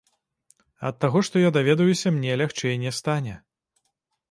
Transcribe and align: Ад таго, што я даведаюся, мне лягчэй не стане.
Ад 0.89 0.95
таго, 1.05 1.21
што 1.27 1.43
я 1.43 1.51
даведаюся, 1.59 2.13
мне 2.17 2.41
лягчэй 2.43 2.75
не 2.87 2.97
стане. 3.03 3.39